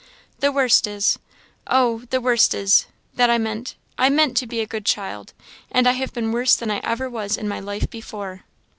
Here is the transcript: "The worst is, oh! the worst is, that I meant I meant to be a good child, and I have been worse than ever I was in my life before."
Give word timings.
"The 0.39 0.51
worst 0.51 0.87
is, 0.87 1.19
oh! 1.67 2.05
the 2.09 2.19
worst 2.19 2.55
is, 2.55 2.87
that 3.13 3.29
I 3.29 3.37
meant 3.37 3.75
I 3.99 4.09
meant 4.09 4.35
to 4.37 4.47
be 4.47 4.59
a 4.59 4.65
good 4.65 4.83
child, 4.83 5.33
and 5.71 5.85
I 5.87 5.91
have 5.91 6.11
been 6.11 6.31
worse 6.31 6.55
than 6.55 6.71
ever 6.71 7.05
I 7.05 7.07
was 7.07 7.37
in 7.37 7.47
my 7.47 7.59
life 7.59 7.87
before." 7.87 8.41